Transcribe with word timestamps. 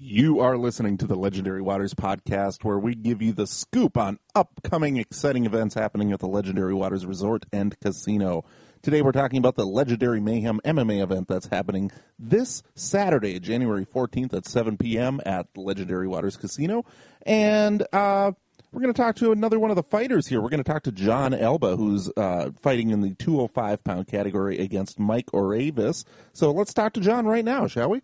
You 0.00 0.38
are 0.38 0.56
listening 0.56 0.96
to 0.98 1.08
the 1.08 1.16
Legendary 1.16 1.60
Waters 1.60 1.92
podcast, 1.92 2.62
where 2.62 2.78
we 2.78 2.94
give 2.94 3.20
you 3.20 3.32
the 3.32 3.48
scoop 3.48 3.96
on 3.96 4.20
upcoming 4.32 4.96
exciting 4.96 5.44
events 5.44 5.74
happening 5.74 6.12
at 6.12 6.20
the 6.20 6.28
Legendary 6.28 6.72
Waters 6.72 7.04
Resort 7.04 7.46
and 7.52 7.76
Casino. 7.80 8.44
Today, 8.80 9.02
we're 9.02 9.10
talking 9.10 9.38
about 9.38 9.56
the 9.56 9.66
Legendary 9.66 10.20
Mayhem 10.20 10.60
MMA 10.64 11.02
event 11.02 11.26
that's 11.26 11.48
happening 11.48 11.90
this 12.16 12.62
Saturday, 12.76 13.40
January 13.40 13.84
14th 13.84 14.34
at 14.34 14.46
7 14.46 14.76
p.m. 14.76 15.20
at 15.26 15.48
Legendary 15.56 16.06
Waters 16.06 16.36
Casino. 16.36 16.84
And 17.26 17.84
uh, 17.92 18.30
we're 18.70 18.80
going 18.80 18.94
to 18.94 19.02
talk 19.02 19.16
to 19.16 19.32
another 19.32 19.58
one 19.58 19.70
of 19.70 19.76
the 19.76 19.82
fighters 19.82 20.28
here. 20.28 20.40
We're 20.40 20.50
going 20.50 20.62
to 20.62 20.72
talk 20.72 20.84
to 20.84 20.92
John 20.92 21.34
Alba, 21.34 21.74
who's 21.74 22.08
uh, 22.16 22.50
fighting 22.62 22.90
in 22.90 23.00
the 23.00 23.14
205 23.14 23.82
pound 23.82 24.06
category 24.06 24.60
against 24.60 25.00
Mike 25.00 25.26
Oravis. 25.32 26.04
So 26.34 26.52
let's 26.52 26.72
talk 26.72 26.92
to 26.92 27.00
John 27.00 27.26
right 27.26 27.44
now, 27.44 27.66
shall 27.66 27.90
we? 27.90 28.02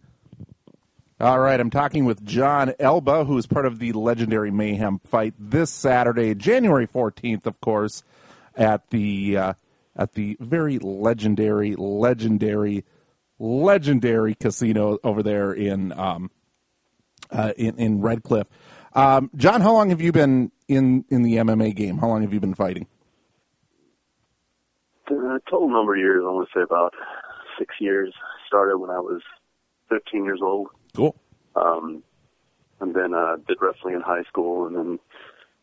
All 1.20 1.38
right, 1.38 1.60
I'm 1.60 1.70
talking 1.70 2.06
with 2.06 2.24
John 2.24 2.72
Alba, 2.80 3.24
who 3.24 3.38
is 3.38 3.46
part 3.46 3.66
of 3.66 3.78
the 3.78 3.92
legendary 3.92 4.50
Mayhem 4.50 4.98
fight 4.98 5.34
this 5.38 5.70
Saturday, 5.70 6.34
January 6.34 6.88
14th, 6.88 7.46
of 7.46 7.60
course, 7.60 8.02
at 8.56 8.90
the 8.90 9.36
uh, 9.36 9.52
at 9.94 10.14
the 10.14 10.36
very 10.40 10.80
legendary, 10.80 11.76
legendary, 11.76 12.84
legendary 13.38 14.34
casino 14.34 14.98
over 15.04 15.22
there 15.22 15.52
in 15.52 15.92
um, 15.92 16.32
uh, 17.30 17.52
in, 17.56 17.78
in 17.78 18.00
Red 18.00 18.24
Cliff. 18.24 18.48
Um, 18.92 19.30
John, 19.36 19.60
how 19.60 19.72
long 19.72 19.90
have 19.90 20.00
you 20.00 20.10
been 20.10 20.50
in 20.66 21.04
in 21.10 21.22
the 21.22 21.36
MMA 21.36 21.76
game? 21.76 21.98
How 21.98 22.08
long 22.08 22.22
have 22.22 22.34
you 22.34 22.40
been 22.40 22.54
fighting? 22.54 22.88
The 25.08 25.40
total 25.48 25.68
number 25.68 25.94
of 25.94 26.00
years, 26.00 26.24
I 26.26 26.30
want 26.32 26.48
to 26.52 26.58
say 26.58 26.62
about 26.64 26.92
six 27.56 27.76
years. 27.78 28.12
Started 28.48 28.78
when 28.78 28.90
I 28.90 28.98
was 28.98 29.22
15 29.90 30.24
years 30.24 30.40
old. 30.42 30.70
Cool. 30.94 31.16
Um, 31.56 32.02
and 32.80 32.94
then 32.94 33.14
uh, 33.14 33.36
did 33.46 33.58
wrestling 33.60 33.94
in 33.94 34.00
high 34.00 34.24
school, 34.24 34.66
and 34.66 34.76
then 34.76 34.98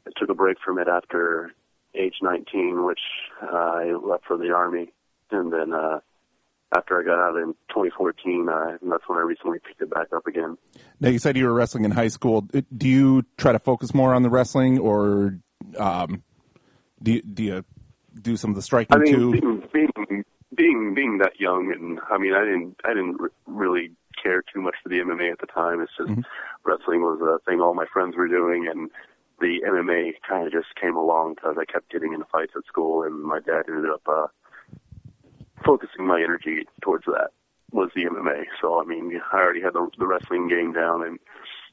I 0.07 0.11
took 0.17 0.29
a 0.29 0.33
break 0.33 0.57
from 0.63 0.79
it 0.79 0.87
after 0.87 1.51
age 1.95 2.15
19, 2.21 2.85
which 2.85 2.99
uh, 3.41 3.55
I 3.55 3.93
left 3.93 4.25
for 4.25 4.37
the 4.37 4.51
army, 4.51 4.91
and 5.29 5.51
then 5.51 5.73
uh, 5.73 5.99
after 6.75 6.99
I 6.99 7.03
got 7.03 7.19
out 7.19 7.37
in 7.37 7.53
2014, 7.69 8.47
uh, 8.49 8.77
that's 8.81 9.03
when 9.07 9.17
I 9.17 9.21
recently 9.21 9.59
picked 9.59 9.81
it 9.81 9.89
back 9.89 10.07
up 10.15 10.25
again. 10.25 10.57
Now 10.99 11.09
you 11.09 11.19
said 11.19 11.35
you 11.35 11.45
were 11.45 11.53
wrestling 11.53 11.83
in 11.83 11.91
high 11.91 12.07
school. 12.07 12.41
Do 12.41 12.87
you 12.87 13.23
try 13.37 13.51
to 13.51 13.59
focus 13.59 13.93
more 13.93 14.13
on 14.13 14.23
the 14.23 14.29
wrestling, 14.29 14.79
or 14.79 15.37
um, 15.77 16.23
do 17.03 17.13
you, 17.13 17.21
do 17.21 17.43
you 17.43 17.65
do 18.21 18.37
some 18.37 18.51
of 18.51 18.55
the 18.55 18.61
striking 18.61 18.97
I 18.97 18.99
mean, 18.99 19.13
too? 19.13 19.31
being, 19.31 19.63
being 19.73 20.23
being 20.55 20.93
being 20.93 21.17
that 21.19 21.39
young, 21.39 21.71
and 21.73 21.99
I 22.09 22.17
mean, 22.17 22.33
I 22.33 22.43
didn't 22.43 22.75
I 22.85 22.89
didn't 22.89 23.19
really 23.45 23.91
care 24.21 24.41
too 24.41 24.61
much 24.61 24.75
for 24.81 24.89
the 24.89 24.99
MMA 24.99 25.31
at 25.31 25.39
the 25.39 25.47
time. 25.47 25.81
It's 25.81 25.95
just 25.97 26.09
Mhm. 26.09 26.25
wrestling 26.63 27.01
was 27.01 27.21
a 27.21 27.39
thing 27.49 27.61
all 27.61 27.73
my 27.73 27.85
friends 27.85 28.15
were 28.15 28.27
doing, 28.27 28.67
and 28.67 28.89
the 29.39 29.63
MMA 29.63 30.13
kind 30.27 30.45
of 30.45 30.53
just 30.53 30.75
came 30.75 30.95
along 30.95 31.35
because 31.35 31.57
I 31.57 31.65
kept 31.65 31.89
getting 31.89 32.13
into 32.13 32.25
fights 32.25 32.55
at 32.55 32.65
school, 32.65 33.03
and 33.03 33.21
my 33.23 33.39
dad 33.39 33.65
ended 33.67 33.89
up 33.89 34.07
uh, 34.07 34.27
focusing 35.65 36.05
my 36.05 36.21
energy 36.21 36.67
towards 36.81 37.05
that 37.05 37.29
was 37.71 37.89
the 37.95 38.05
MMA. 38.05 38.45
So 38.59 38.79
I 38.79 38.83
mean, 38.85 39.19
I 39.31 39.37
already 39.37 39.61
had 39.61 39.73
the, 39.73 39.89
the 39.97 40.07
wrestling 40.07 40.47
game 40.47 40.73
down, 40.73 41.03
and 41.03 41.19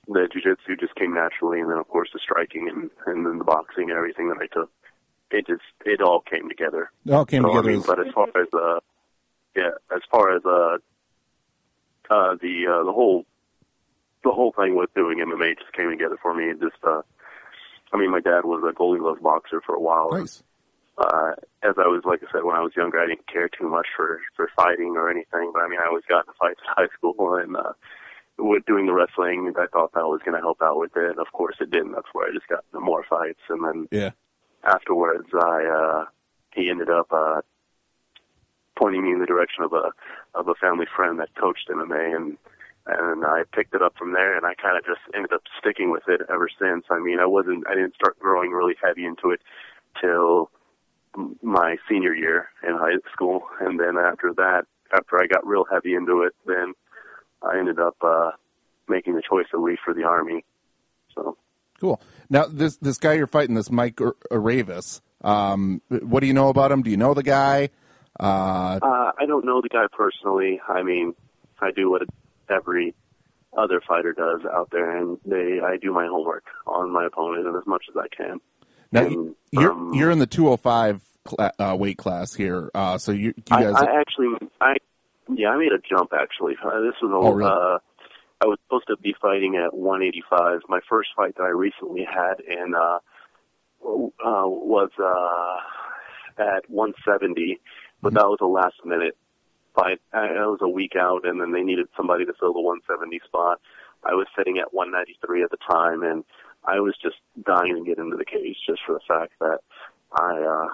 the 0.06 0.28
jiu-jitsu 0.32 0.76
just 0.76 0.94
came 0.94 1.12
naturally, 1.12 1.60
and 1.60 1.70
then 1.70 1.78
of 1.78 1.88
course 1.88 2.10
the 2.12 2.18
striking 2.18 2.68
and 2.68 2.90
and 3.06 3.26
then 3.26 3.38
the 3.38 3.44
boxing 3.44 3.90
and 3.90 3.98
everything 3.98 4.28
that 4.28 4.38
I 4.38 4.46
took. 4.46 4.70
It 5.30 5.46
just 5.46 5.62
it 5.84 6.00
all 6.00 6.20
came 6.20 6.48
together. 6.48 6.90
It 7.04 7.12
all 7.12 7.26
came 7.26 7.42
So, 7.42 7.48
together. 7.48 7.70
I 7.70 7.72
mean, 7.72 7.84
but 7.86 8.00
as 8.00 8.12
far 8.14 8.28
as 8.34 8.48
uh, 8.54 8.80
yeah, 9.54 9.70
as 9.94 10.00
far 10.10 10.34
as 10.34 10.44
uh, 10.46 10.78
uh, 12.10 12.36
the 12.40 12.66
uh, 12.66 12.84
the 12.84 12.92
whole 12.92 13.24
the 14.24 14.30
whole 14.30 14.52
thing 14.52 14.74
with 14.74 14.92
doing 14.94 15.18
MMA 15.18 15.58
just 15.58 15.72
came 15.72 15.90
together 15.90 16.16
for 16.20 16.34
me. 16.34 16.50
It 16.50 16.60
just 16.60 16.82
uh, 16.84 17.02
I 17.92 17.96
mean, 17.96 18.10
my 18.10 18.20
dad 18.20 18.44
was 18.44 18.62
a 18.68 18.72
Golden 18.72 19.00
Glove 19.02 19.22
boxer 19.22 19.60
for 19.64 19.74
a 19.74 19.80
while. 19.80 20.10
nice. 20.12 20.42
Uh, 20.98 21.30
as 21.62 21.74
I 21.78 21.86
was, 21.86 22.02
like 22.04 22.20
I 22.24 22.32
said, 22.32 22.42
when 22.42 22.56
I 22.56 22.60
was 22.60 22.72
younger, 22.76 22.98
I 22.98 23.06
didn't 23.06 23.28
care 23.32 23.48
too 23.48 23.68
much 23.68 23.86
for 23.96 24.20
for 24.34 24.50
fighting 24.56 24.96
or 24.96 25.08
anything. 25.10 25.50
But 25.52 25.62
I 25.62 25.68
mean, 25.68 25.78
I 25.80 25.86
always 25.86 26.04
got 26.08 26.26
into 26.26 26.36
fights 26.38 26.60
in 26.66 26.74
high 26.76 26.88
school, 26.96 27.36
and 27.36 27.56
uh, 27.56 27.72
with 28.38 28.66
doing 28.66 28.86
the 28.86 28.92
wrestling, 28.92 29.52
I 29.56 29.66
thought 29.66 29.92
that 29.94 30.08
was 30.08 30.20
going 30.24 30.34
to 30.34 30.40
help 30.40 30.60
out 30.60 30.78
with 30.78 30.96
it. 30.96 31.10
And 31.10 31.18
of 31.20 31.30
course, 31.32 31.56
it 31.60 31.70
didn't. 31.70 31.92
That's 31.92 32.08
where 32.12 32.28
I 32.28 32.34
just 32.34 32.48
got 32.48 32.64
into 32.72 32.84
more 32.84 33.04
fights, 33.08 33.40
and 33.48 33.64
then 33.64 33.88
Yeah. 33.92 34.10
afterwards, 34.64 35.28
I 35.34 35.64
uh, 35.66 36.04
he 36.52 36.68
ended 36.68 36.90
up 36.90 37.06
uh, 37.12 37.42
pointing 38.78 39.02
me 39.02 39.12
in 39.12 39.18
the 39.18 39.26
direction 39.26 39.64
of 39.64 39.72
a 39.72 39.90
of 40.34 40.48
a 40.48 40.54
family 40.54 40.86
friend 40.94 41.18
that 41.18 41.34
coached 41.34 41.68
MMA, 41.68 42.14
and 42.14 42.36
and 42.86 43.24
I 43.24 43.42
picked 43.52 43.74
it 43.74 43.82
up 43.82 43.94
from 43.98 44.12
there, 44.12 44.36
and 44.36 44.46
I 44.46 44.54
kind 44.54 44.78
of 44.78 44.84
just 44.84 45.00
ended 45.14 45.32
up 45.32 45.42
sticking 45.58 45.90
with 45.90 46.04
it 46.08 46.22
ever 46.30 46.48
since. 46.58 46.84
I 46.90 46.98
mean, 46.98 47.18
I 47.18 47.26
wasn't 47.26 47.66
I 47.68 47.74
didn't 47.74 47.94
start 47.94 48.18
growing 48.18 48.52
really 48.52 48.76
heavy 48.82 49.04
into 49.04 49.30
it 49.30 49.40
till 50.00 50.50
my 51.42 51.76
senior 51.88 52.14
year 52.14 52.48
in 52.66 52.76
high 52.76 52.98
school, 53.12 53.42
and 53.60 53.78
then 53.80 53.96
after 53.98 54.32
that, 54.34 54.64
after 54.92 55.20
I 55.20 55.26
got 55.26 55.46
real 55.46 55.64
heavy 55.70 55.94
into 55.94 56.22
it, 56.22 56.34
then 56.46 56.74
I 57.42 57.58
ended 57.58 57.78
up 57.78 57.96
uh, 58.02 58.30
making 58.88 59.14
the 59.14 59.22
choice 59.28 59.46
to 59.50 59.60
leave 59.60 59.78
for 59.84 59.94
the 59.94 60.04
army. 60.04 60.44
So. 61.14 61.36
Cool. 61.80 62.00
Now 62.30 62.46
this 62.46 62.76
this 62.76 62.98
guy 62.98 63.14
you're 63.14 63.26
fighting, 63.26 63.54
this 63.54 63.70
Mike 63.70 64.00
Ar- 64.00 64.16
Aravis. 64.30 65.00
Um, 65.22 65.82
what 65.88 66.20
do 66.20 66.26
you 66.26 66.34
know 66.34 66.48
about 66.48 66.70
him? 66.70 66.82
Do 66.82 66.90
you 66.90 66.96
know 66.96 67.14
the 67.14 67.22
guy? 67.22 67.70
Uh, 68.18 68.78
Uh, 68.82 69.12
I 69.18 69.26
don't 69.26 69.44
know 69.44 69.60
the 69.60 69.68
guy 69.68 69.86
personally. 69.92 70.60
I 70.68 70.82
mean, 70.82 71.14
I 71.60 71.70
do 71.70 71.90
what 71.90 72.02
every 72.50 72.94
other 73.56 73.80
fighter 73.86 74.12
does 74.12 74.40
out 74.52 74.68
there, 74.70 74.96
and 74.96 75.18
they 75.24 75.60
I 75.60 75.76
do 75.76 75.92
my 75.92 76.06
homework 76.06 76.44
on 76.66 76.92
my 76.92 77.06
opponent 77.06 77.46
and 77.46 77.56
as 77.56 77.66
much 77.66 77.84
as 77.88 77.96
I 77.96 78.08
can. 78.14 78.40
now 78.92 79.06
And, 79.06 79.34
you're 79.52 79.72
um, 79.72 79.94
you're 79.94 80.10
in 80.10 80.18
the 80.18 80.26
205 80.26 81.02
cla- 81.24 81.52
uh, 81.58 81.76
weight 81.78 81.98
class 81.98 82.34
here. 82.34 82.70
Uh, 82.74 82.98
so 82.98 83.12
you, 83.12 83.28
you 83.36 83.42
I, 83.50 83.62
guys. 83.64 83.74
I 83.76 84.00
actually, 84.00 84.48
I 84.60 84.74
yeah, 85.30 85.50
I 85.50 85.58
made 85.58 85.72
a 85.72 85.78
jump 85.88 86.12
actually. 86.12 86.56
Uh, 86.62 86.80
this 86.80 86.94
was 87.02 87.10
a, 87.12 87.14
Oh, 87.14 87.32
really? 87.32 87.50
uh, 87.50 87.78
I 88.40 88.46
was 88.46 88.58
supposed 88.66 88.86
to 88.88 88.96
be 88.96 89.14
fighting 89.20 89.56
at 89.56 89.74
185. 89.74 90.60
My 90.68 90.80
first 90.88 91.10
fight 91.16 91.34
that 91.36 91.42
I 91.42 91.48
recently 91.48 92.04
had 92.04 92.40
in 92.40 92.74
uh, 92.74 92.98
uh, 93.84 94.46
was 94.46 94.90
uh, 94.98 96.42
at 96.42 96.68
170, 96.70 97.60
but 98.02 98.14
that 98.14 98.26
was 98.26 98.38
a 98.40 98.46
last 98.46 98.76
minute 98.84 99.16
fight. 99.74 100.00
I, 100.12 100.26
it 100.26 100.38
was 100.38 100.60
a 100.62 100.68
week 100.68 100.94
out, 100.96 101.26
and 101.26 101.40
then 101.40 101.52
they 101.52 101.62
needed 101.62 101.88
somebody 101.96 102.24
to 102.24 102.32
fill 102.38 102.52
the 102.52 102.60
170 102.60 103.20
spot. 103.24 103.60
I 104.04 104.14
was 104.14 104.26
sitting 104.36 104.58
at 104.58 104.72
193 104.72 105.42
at 105.42 105.50
the 105.50 105.56
time, 105.70 106.02
and 106.02 106.24
I 106.64 106.80
was 106.80 106.94
just 107.02 107.16
dying 107.44 107.76
to 107.76 107.84
get 107.84 107.98
into 107.98 108.16
the 108.16 108.24
cage 108.24 108.56
just 108.66 108.80
for 108.86 108.94
the 108.94 109.04
fact 109.06 109.32
that 109.40 109.60
I. 110.12 110.40
uh 110.42 110.68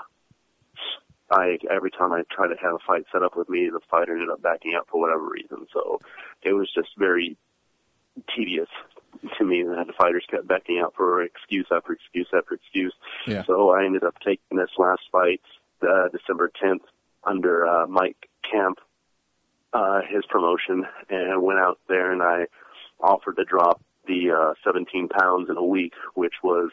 I 1.30 1.58
every 1.70 1.90
time 1.90 2.12
I 2.12 2.22
tried 2.30 2.48
to 2.48 2.56
have 2.62 2.74
a 2.74 2.78
fight 2.86 3.06
set 3.10 3.22
up 3.22 3.34
with 3.34 3.48
me, 3.48 3.70
the 3.70 3.80
fighter 3.90 4.12
ended 4.12 4.28
up 4.28 4.42
backing 4.42 4.74
out 4.74 4.86
for 4.90 5.00
whatever 5.00 5.26
reason. 5.26 5.66
So 5.72 6.00
it 6.42 6.52
was 6.52 6.70
just 6.72 6.90
very 6.98 7.36
tedious 8.36 8.68
to 9.38 9.44
me 9.44 9.62
that 9.62 9.86
the 9.86 9.94
fighters 9.94 10.24
kept 10.30 10.46
backing 10.46 10.80
out 10.80 10.94
for 10.94 11.22
excuse 11.22 11.66
after 11.70 11.92
excuse 11.92 12.28
after 12.36 12.54
excuse. 12.54 12.94
Yeah. 13.26 13.42
So 13.44 13.70
I 13.70 13.84
ended 13.84 14.04
up 14.04 14.16
taking 14.24 14.58
this 14.58 14.70
last 14.78 15.02
fight, 15.10 15.40
uh, 15.82 16.08
December 16.08 16.50
10th, 16.62 16.84
under 17.26 17.66
uh, 17.66 17.86
Mike 17.86 18.28
Camp, 18.50 18.78
uh, 19.72 20.00
his 20.08 20.24
promotion, 20.28 20.84
and 21.10 21.42
went 21.42 21.58
out 21.58 21.78
there 21.88 22.12
and 22.12 22.22
I 22.22 22.46
offered 23.00 23.36
to 23.36 23.44
drop 23.44 23.80
the 24.06 24.30
uh, 24.30 24.54
17 24.64 25.08
pounds 25.08 25.48
in 25.48 25.56
a 25.56 25.64
week, 25.64 25.94
which 26.14 26.34
was 26.42 26.70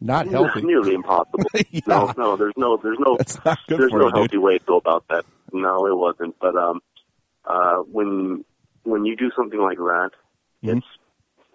not 0.00 0.26
healthy. 0.28 0.62
nearly 0.62 0.94
impossible. 0.94 1.44
Yeah. 1.70 1.80
No, 1.86 2.12
no, 2.16 2.36
there's 2.36 2.52
no, 2.56 2.76
there's 2.76 2.98
no, 3.00 3.16
That's 3.16 3.42
not 3.44 3.58
good 3.68 3.78
there's 3.80 3.92
no 3.92 3.98
you, 4.06 4.10
dude. 4.10 4.14
healthy 4.16 4.38
way 4.38 4.58
to 4.58 4.64
go 4.64 4.76
about 4.76 5.04
that. 5.08 5.24
No, 5.52 5.86
it 5.86 5.96
wasn't. 5.96 6.36
But 6.40 6.56
um, 6.56 6.80
uh, 7.44 7.76
when 7.78 8.44
when 8.84 9.04
you 9.04 9.16
do 9.16 9.30
something 9.36 9.60
like 9.60 9.78
that, 9.78 10.10
Mhm. 10.62 10.78
it's 10.78 10.86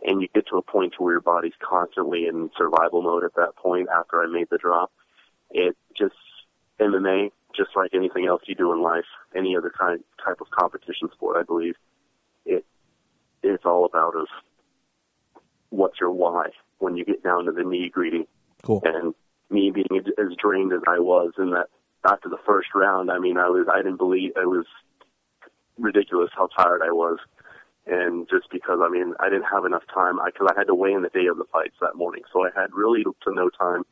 and 0.05 0.21
you 0.21 0.27
get 0.33 0.47
to 0.47 0.57
a 0.57 0.61
point 0.61 0.93
to 0.97 1.03
where 1.03 1.13
your 1.13 1.21
body's 1.21 1.53
constantly 1.61 2.25
in 2.27 2.49
survival 2.57 3.01
mode 3.01 3.23
at 3.23 3.35
that 3.35 3.55
point. 3.55 3.87
After 3.89 4.21
I 4.21 4.27
made 4.27 4.47
the 4.49 4.57
drop, 4.57 4.91
it 5.51 5.75
just 5.95 6.15
MMA, 6.79 7.31
just 7.55 7.71
like 7.75 7.93
anything 7.93 8.25
else 8.25 8.41
you 8.45 8.55
do 8.55 8.71
in 8.71 8.81
life, 8.81 9.05
any 9.35 9.55
other 9.55 9.71
kind 9.77 10.03
type 10.23 10.41
of 10.41 10.49
competition 10.51 11.09
sport, 11.13 11.37
I 11.37 11.43
believe, 11.43 11.75
it 12.45 12.65
it's 13.43 13.65
all 13.65 13.85
about 13.85 14.15
of 14.15 14.27
what's 15.69 15.99
your 15.99 16.11
why 16.11 16.47
when 16.79 16.95
you 16.97 17.05
get 17.05 17.23
down 17.23 17.45
to 17.45 17.51
the 17.51 17.61
nitty 17.61 17.91
gritty 17.91 18.27
Cool. 18.63 18.81
and 18.83 19.13
me 19.49 19.71
being 19.71 19.87
as- 20.17 20.35
drained 20.37 20.73
as 20.73 20.81
I 20.87 20.99
was 20.99 21.33
in 21.37 21.51
that 21.51 21.67
after 22.05 22.29
the 22.29 22.37
first 22.45 22.69
round, 22.75 23.11
I 23.11 23.19
mean, 23.19 23.37
I 23.37 23.49
was 23.49 23.67
I 23.71 23.77
didn't 23.77 23.97
believe 23.97 24.31
it 24.35 24.47
was 24.47 24.65
ridiculous 25.77 26.29
how 26.35 26.47
tired 26.47 26.81
I 26.81 26.91
was, 26.91 27.17
and 27.87 28.27
just 28.29 28.49
because 28.51 28.79
I 28.81 28.89
mean 28.89 29.13
I 29.19 29.29
didn't 29.29 29.47
have 29.51 29.65
enough 29.65 29.83
time, 29.93 30.19
I 30.19 30.27
because 30.31 30.47
I 30.53 30.57
had 30.57 30.67
to 30.67 30.75
weigh 30.75 30.93
in 30.93 31.01
the 31.01 31.09
day 31.09 31.25
of 31.27 31.37
the 31.37 31.45
fights 31.51 31.75
that 31.81 31.95
morning, 31.95 32.23
so 32.31 32.45
I 32.45 32.49
had 32.55 32.73
really 32.73 33.03
to 33.03 33.33
no 33.33 33.49
time 33.49 33.83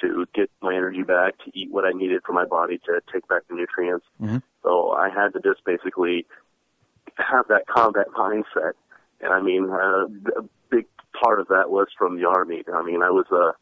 to 0.00 0.26
get 0.34 0.50
my 0.62 0.74
energy 0.74 1.02
back, 1.02 1.38
to 1.44 1.50
eat 1.54 1.70
what 1.70 1.84
I 1.84 1.90
needed 1.92 2.22
for 2.26 2.32
my 2.32 2.44
body 2.44 2.78
to 2.86 3.00
take 3.12 3.26
back 3.28 3.42
the 3.48 3.54
nutrients. 3.54 4.06
Mhm. 4.20 4.42
So 4.62 4.92
I 4.92 5.08
had 5.08 5.32
to 5.34 5.40
just 5.40 5.64
basically 5.64 6.26
have 7.16 7.48
that 7.48 7.66
combat 7.66 8.08
mindset 8.16 8.72
and 9.20 9.32
I 9.32 9.40
mean, 9.40 9.70
uh, 9.70 10.06
a 10.36 10.42
big 10.68 10.86
part 11.18 11.40
of 11.40 11.48
that 11.48 11.70
was 11.70 11.88
from 11.96 12.16
the 12.18 12.26
army. 12.26 12.62
I 12.72 12.82
mean, 12.82 13.02
I 13.02 13.10
was 13.10 13.26
a 13.30 13.54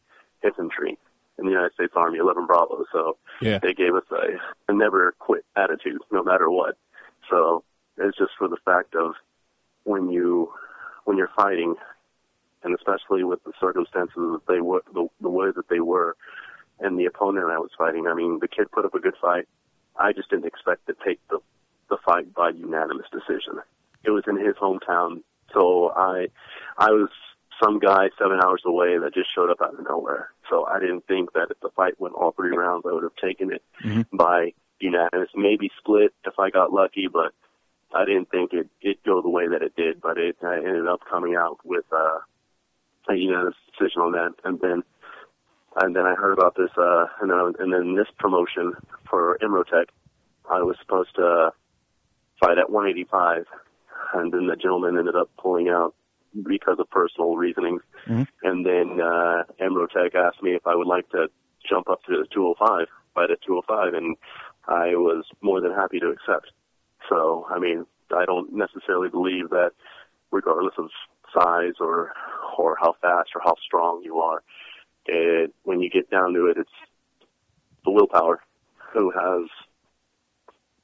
infantry 0.45 0.97
in 1.37 1.45
the 1.45 1.51
United 1.51 1.73
States 1.73 1.93
Army, 1.95 2.17
11 2.19 2.45
Bravo, 2.45 2.85
so 2.91 3.17
Yeah. 3.41 3.59
they 3.59 3.73
gave 3.73 3.95
us 3.95 4.03
a, 4.11 4.37
a 4.69 4.73
never 4.73 5.13
quit 5.19 5.45
attitude, 5.55 6.01
no 6.11 6.23
matter 6.23 6.49
what. 6.49 6.75
So 7.29 7.63
it's 7.97 8.17
just 8.17 8.31
for 8.37 8.47
the 8.47 8.57
fact 8.65 8.95
of 8.95 9.15
when 9.83 10.09
you 10.09 10.51
when 11.05 11.17
you're 11.17 11.31
fighting, 11.35 11.75
and 12.65 12.75
especially 12.75 13.23
with 13.23 13.43
the 13.43 13.53
circumstances 13.59 14.15
that 14.15 14.41
they 14.47 14.59
were, 14.59 14.83
the, 14.93 15.07
the 15.21 15.29
way 15.29 15.51
that 15.55 15.69
they 15.69 15.79
were, 15.79 16.17
and 16.79 16.99
the 16.99 17.05
opponent 17.05 17.45
I 17.49 17.59
was 17.59 17.69
fighting. 17.77 18.07
I 18.07 18.13
mean, 18.13 18.39
the 18.41 18.47
kid 18.47 18.71
put 18.71 18.83
up 18.85 18.95
a 18.95 18.99
good 18.99 19.15
fight. 19.21 19.47
I 19.97 20.11
just 20.11 20.29
didn't 20.29 20.45
expect 20.45 20.87
to 20.87 20.95
take 21.05 21.19
the 21.29 21.39
the 21.87 21.97
fight 22.03 22.33
by 22.33 22.49
unanimous 22.49 23.05
decision. 23.11 23.61
It 24.03 24.09
was 24.09 24.23
in 24.27 24.37
his 24.37 24.55
hometown, 24.55 25.21
so 25.53 25.91
I 25.95 26.27
I 26.77 26.89
was 26.89 27.09
some 27.63 27.79
guy 27.79 28.09
seven 28.19 28.39
hours 28.43 28.63
away 28.65 28.97
that 28.97 29.13
just 29.13 29.33
showed 29.33 29.49
up 29.49 29.61
out 29.61 29.79
of 29.79 29.85
nowhere. 29.87 30.29
So 30.49 30.65
I 30.65 30.79
didn't 30.79 31.07
think 31.07 31.33
that 31.33 31.47
if 31.51 31.59
the 31.61 31.69
fight 31.75 31.99
went 31.99 32.15
all 32.15 32.31
three 32.31 32.55
rounds, 32.55 32.83
I 32.89 32.93
would 32.93 33.03
have 33.03 33.15
taken 33.15 33.53
it 33.53 33.63
by 34.11 34.53
unanimous, 34.79 35.29
maybe 35.35 35.71
split 35.79 36.13
if 36.25 36.37
I 36.37 36.49
got 36.49 36.73
lucky, 36.73 37.07
but 37.07 37.33
I 37.93 38.03
didn't 38.05 38.29
think 38.29 38.51
it 38.53 38.67
it 38.81 39.03
go 39.05 39.21
the 39.21 39.29
way 39.29 39.47
that 39.47 39.61
it 39.61 39.75
did. 39.75 40.01
But 40.01 40.17
it 40.17 40.35
uh, 40.43 40.49
ended 40.49 40.87
up 40.87 41.01
coming 41.09 41.35
out 41.35 41.59
with 41.63 41.85
uh, 41.91 42.19
a 43.09 43.15
unanimous 43.15 43.55
decision 43.71 44.01
on 44.01 44.11
that, 44.13 44.33
and 44.43 44.59
then 44.59 44.83
and 45.81 45.95
then 45.95 46.05
I 46.05 46.15
heard 46.15 46.33
about 46.33 46.55
this, 46.55 46.69
uh, 46.77 47.05
and 47.21 47.29
then 47.29 47.53
and 47.59 47.73
then 47.73 47.95
this 47.95 48.07
promotion 48.17 48.73
for 49.09 49.37
Imrotech, 49.41 49.87
I 50.49 50.61
was 50.61 50.77
supposed 50.81 51.15
to 51.15 51.51
fight 52.39 52.57
at 52.57 52.69
185, 52.69 53.45
and 54.13 54.31
then 54.31 54.47
the 54.47 54.55
gentleman 54.55 54.97
ended 54.97 55.15
up 55.15 55.29
pulling 55.37 55.69
out 55.69 55.93
because 56.47 56.77
of 56.79 56.89
personal 56.89 57.35
reasonings. 57.35 57.81
And 58.43 58.65
then 58.65 58.99
uh, 59.01 59.43
Imrotech 59.59 60.15
asked 60.15 60.43
me 60.43 60.51
if 60.55 60.65
I 60.67 60.75
would 60.75 60.87
like 60.87 61.09
to 61.09 61.27
jump 61.67 61.89
up 61.89 62.03
to 62.03 62.25
205, 62.33 62.87
fight 63.13 63.31
at 63.31 63.41
205, 63.45 63.93
and 63.93 64.15
I 64.67 64.95
was 64.95 65.25
more 65.41 65.61
than 65.61 65.71
happy 65.71 65.99
to 65.99 66.07
accept. 66.07 66.51
So, 67.09 67.45
I 67.49 67.59
mean, 67.59 67.85
I 68.15 68.25
don't 68.25 68.53
necessarily 68.53 69.09
believe 69.09 69.49
that, 69.49 69.71
regardless 70.31 70.73
of 70.77 70.89
size 71.37 71.73
or 71.79 72.13
or 72.57 72.77
how 72.79 72.95
fast 73.01 73.29
or 73.35 73.41
how 73.43 73.55
strong 73.65 74.01
you 74.03 74.19
are, 74.19 74.41
it, 75.05 75.53
when 75.63 75.81
you 75.81 75.89
get 75.89 76.09
down 76.09 76.33
to 76.33 76.47
it, 76.47 76.57
it's 76.57 76.69
the 77.83 77.91
willpower 77.91 78.41
who 78.93 79.11
has 79.11 79.49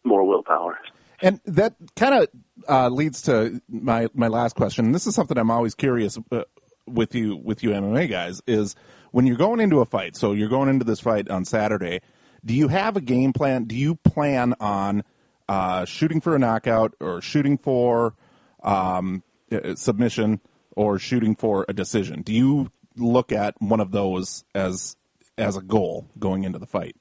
more 0.03 0.27
willpower. 0.27 0.77
And 1.21 1.39
that 1.45 1.75
kind 1.95 2.15
of 2.15 2.27
uh, 2.67 2.89
leads 2.89 3.23
to 3.23 3.61
my 3.69 4.09
my 4.13 4.27
last 4.27 4.55
question. 4.55 4.91
This 4.91 5.07
is 5.07 5.15
something 5.15 5.37
I'm 5.37 5.51
always 5.51 5.75
curious 5.75 6.17
uh, 6.31 6.43
with 6.87 7.15
you 7.15 7.37
with 7.37 7.63
you 7.63 7.71
MMA 7.71 8.09
guys 8.09 8.41
is 8.47 8.75
when 9.11 9.27
you're 9.27 9.37
going 9.37 9.59
into 9.59 9.79
a 9.81 9.85
fight. 9.85 10.15
So 10.15 10.33
you're 10.33 10.49
going 10.49 10.69
into 10.69 10.83
this 10.83 10.99
fight 10.99 11.29
on 11.29 11.45
Saturday. 11.45 12.01
Do 12.43 12.55
you 12.55 12.69
have 12.69 12.97
a 12.97 13.01
game 13.01 13.33
plan? 13.33 13.65
Do 13.65 13.75
you 13.75 13.95
plan 13.95 14.55
on 14.59 15.03
uh, 15.47 15.85
shooting 15.85 16.21
for 16.21 16.35
a 16.35 16.39
knockout 16.39 16.95
or 16.99 17.21
shooting 17.21 17.57
for 17.57 18.15
um, 18.63 19.21
Uh, 19.51 19.75
submission 19.75 20.39
or 20.75 20.97
shooting 20.97 21.35
for 21.35 21.65
a 21.67 21.73
decision? 21.73 22.21
Do 22.21 22.33
you 22.33 22.71
look 22.95 23.31
at 23.31 23.55
one 23.61 23.79
of 23.79 23.91
those 23.91 24.45
as 24.55 24.95
as 25.37 25.57
a 25.57 25.61
goal 25.61 26.07
going 26.19 26.43
into 26.43 26.59
the 26.59 26.65
fight? 26.65 26.95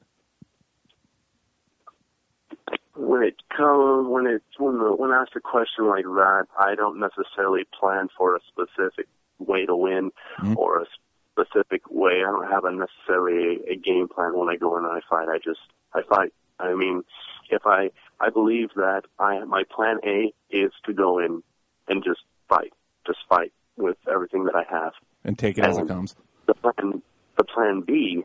when 3.01 3.23
it 3.23 3.37
comes 3.57 4.09
when 4.09 4.27
it 4.27 4.43
when 4.59 4.79
the, 4.79 4.95
when 4.95 5.11
asked 5.11 5.35
a 5.35 5.41
question 5.41 5.89
like 5.89 6.05
that, 6.05 6.47
I 6.59 6.75
don't 6.75 7.01
necessarily 7.01 7.65
plan 7.79 8.09
for 8.17 8.37
a 8.37 8.41
specific 8.49 9.07
way 9.39 9.67
to 9.67 9.75
win 9.75 10.11
mm-hmm. 10.41 10.57
or 10.57 10.83
a 10.83 10.87
specific 11.33 11.83
way. 11.91 12.23
I 12.27 12.31
don't 12.31 12.51
have 12.51 12.65
a 12.65 12.71
necessarily 12.71 13.61
a 13.69 13.77
game 13.77 14.09
plan 14.09 14.37
when 14.37 14.49
I 14.49 14.57
go 14.57 14.77
in 14.77 14.85
and 14.85 14.93
I 14.93 15.01
fight. 15.09 15.29
I 15.29 15.39
just 15.39 15.61
I 15.95 16.03
fight. 16.03 16.33
I 16.59 16.75
mean, 16.75 17.03
if 17.49 17.63
I 17.67 17.91
I 18.21 18.31
believe 18.31 18.69
that 18.77 19.03
I 19.19 19.45
my 19.45 19.65
plan 19.75 19.99
A 20.05 20.33
is 20.51 20.73
to 20.85 20.93
go 20.93 21.19
in 21.19 21.43
and 21.89 22.05
just 22.05 22.21
fight, 22.51 22.73
just 23.07 23.21
fight 23.29 23.53
with 23.77 23.97
everything 24.13 24.45
that 24.45 24.55
I 24.55 24.65
have. 24.71 24.93
And 25.25 25.39
take 25.39 25.57
it 25.57 25.65
as 25.65 25.79
it 25.79 25.89
comes. 25.89 26.17
The 26.47 26.55
plan 26.55 27.03
the 27.39 27.45
plan 27.45 27.81
B 27.81 28.25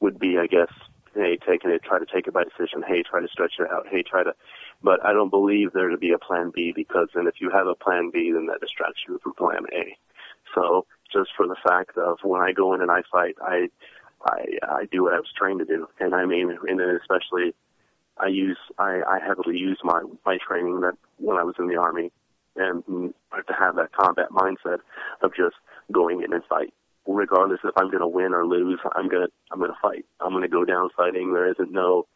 would 0.00 0.18
be, 0.18 0.36
I 0.36 0.46
guess, 0.46 0.72
hey, 1.14 1.38
taking 1.46 1.70
it, 1.70 1.82
try 1.82 1.98
to 1.98 2.06
take 2.06 2.26
it 2.26 2.34
by 2.34 2.44
decision. 2.44 2.82
Hey, 2.86 3.02
try 3.08 3.20
to 3.20 3.28
stretch 3.28 3.54
it 3.58 3.70
out. 3.70 3.86
Hey, 3.90 4.02
try 4.02 4.24
to. 4.24 4.34
But 4.82 5.04
I 5.04 5.12
don't 5.12 5.30
believe 5.30 5.72
there 5.72 5.88
to 5.88 5.96
be 5.96 6.12
a 6.12 6.18
plan 6.18 6.50
B 6.54 6.72
because 6.74 7.08
then 7.14 7.26
if 7.26 7.34
you 7.40 7.50
have 7.50 7.66
a 7.66 7.74
plan 7.74 8.10
B, 8.12 8.32
then 8.34 8.46
that 8.46 8.60
distracts 8.60 9.00
you 9.08 9.18
from 9.22 9.34
plan 9.34 9.64
A. 9.72 9.96
So 10.54 10.86
just 11.12 11.30
for 11.36 11.46
the 11.46 11.56
fact 11.66 11.96
of 11.96 12.18
when 12.22 12.42
I 12.42 12.52
go 12.52 12.74
in 12.74 12.82
and 12.82 12.90
I 12.90 13.02
fight, 13.10 13.36
I 13.40 13.68
I 14.24 14.44
I 14.62 14.84
do 14.90 15.04
what 15.04 15.14
I 15.14 15.18
was 15.18 15.32
trained 15.36 15.60
to 15.60 15.64
do, 15.64 15.88
and 16.00 16.14
I 16.14 16.26
mean, 16.26 16.50
and 16.68 16.80
then 16.80 16.98
especially 17.00 17.54
I 18.18 18.26
use 18.26 18.58
I, 18.78 19.02
I 19.08 19.18
heavily 19.24 19.58
use 19.58 19.78
my 19.82 20.02
my 20.26 20.38
training 20.46 20.80
that 20.80 20.96
when 21.18 21.36
I 21.36 21.44
was 21.44 21.54
in 21.58 21.68
the 21.68 21.76
army, 21.76 22.12
and 22.56 22.84
mm, 22.84 23.12
to 23.32 23.54
have 23.58 23.76
that 23.76 23.92
combat 23.92 24.30
mindset 24.30 24.78
of 25.22 25.34
just 25.34 25.56
going 25.90 26.22
in 26.22 26.32
and 26.32 26.44
fight, 26.44 26.72
regardless 27.06 27.60
if 27.64 27.72
I'm 27.76 27.90
going 27.90 28.00
to 28.00 28.08
win 28.08 28.34
or 28.34 28.46
lose. 28.46 28.80
I'm 28.94 29.08
gonna 29.08 29.28
I'm 29.50 29.60
gonna 29.60 29.78
fight. 29.80 30.04
I'm 30.20 30.32
gonna 30.32 30.48
go 30.48 30.64
down 30.64 30.90
fighting. 30.96 31.32
There 31.32 31.50
isn't 31.50 31.72
no 31.72 32.06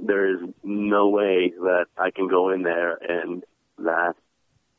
there 0.00 0.28
is 0.28 0.38
no 0.62 1.08
way 1.08 1.52
that 1.58 1.86
I 1.96 2.10
can 2.10 2.28
go 2.28 2.50
in 2.50 2.62
there 2.62 2.96
and 2.96 3.42
that 3.78 4.14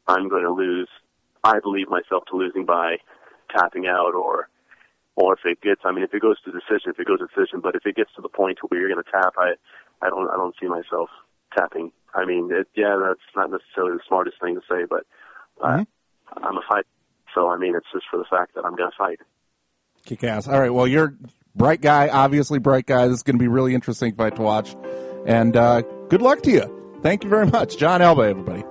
I'm 0.07 0.29
going 0.29 0.43
to 0.43 0.51
lose. 0.51 0.87
I 1.43 1.59
believe 1.59 1.89
myself 1.89 2.23
to 2.31 2.37
losing 2.37 2.65
by 2.65 2.97
tapping 3.55 3.87
out 3.87 4.13
or 4.13 4.49
or 5.15 5.33
if 5.33 5.39
it 5.43 5.61
gets 5.61 5.81
I 5.83 5.91
mean 5.91 6.03
if 6.03 6.13
it 6.13 6.21
goes 6.21 6.37
to 6.43 6.51
decision, 6.51 6.91
if 6.91 6.99
it 6.99 7.07
goes 7.07 7.19
to 7.19 7.27
decision, 7.27 7.59
but 7.61 7.75
if 7.75 7.85
it 7.85 7.95
gets 7.95 8.11
to 8.15 8.21
the 8.21 8.29
point 8.29 8.59
where 8.67 8.79
you're 8.79 8.89
going 8.89 9.03
to 9.03 9.11
tap, 9.11 9.33
I 9.37 9.53
I 10.01 10.09
don't 10.09 10.29
I 10.29 10.35
don't 10.35 10.55
see 10.59 10.67
myself 10.67 11.09
tapping. 11.55 11.91
I 12.13 12.25
mean, 12.25 12.49
it, 12.51 12.67
yeah, 12.75 12.97
that's 13.01 13.19
not 13.35 13.51
necessarily 13.51 13.97
the 13.97 14.03
smartest 14.07 14.37
thing 14.41 14.55
to 14.55 14.61
say, 14.69 14.85
but 14.89 15.05
uh, 15.63 15.83
I'm 16.37 16.57
a 16.57 16.61
fight. 16.67 16.85
So 17.35 17.49
I 17.49 17.57
mean, 17.57 17.75
it's 17.75 17.87
just 17.93 18.05
for 18.09 18.17
the 18.17 18.25
fact 18.29 18.55
that 18.55 18.65
I'm 18.65 18.75
going 18.75 18.89
to 18.89 18.97
fight. 18.97 19.19
Kick 20.05 20.23
ass. 20.23 20.47
All 20.47 20.59
right. 20.59 20.73
Well, 20.73 20.87
you're 20.87 21.15
bright 21.55 21.81
guy, 21.81 22.07
obviously 22.07 22.59
bright 22.59 22.85
guy. 22.85 23.07
This 23.07 23.17
is 23.17 23.23
going 23.23 23.35
to 23.35 23.39
be 23.39 23.45
a 23.47 23.49
really 23.49 23.75
interesting 23.75 24.15
fight 24.15 24.35
to 24.37 24.41
watch. 24.41 24.75
And 25.25 25.55
uh, 25.55 25.81
good 26.09 26.21
luck 26.21 26.41
to 26.43 26.51
you. 26.51 26.99
Thank 27.01 27.23
you 27.23 27.29
very 27.29 27.45
much, 27.45 27.77
John 27.77 28.01
Alba, 28.01 28.23
everybody. 28.23 28.63